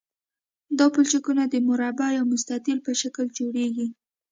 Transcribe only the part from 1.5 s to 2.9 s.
مربع یا مستطیل